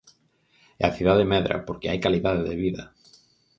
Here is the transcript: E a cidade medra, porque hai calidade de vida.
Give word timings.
E 0.81 0.83
a 0.89 0.95
cidade 0.97 1.29
medra, 1.33 1.57
porque 1.67 1.89
hai 1.89 1.99
calidade 2.05 2.43
de 2.49 2.55
vida. 2.63 2.83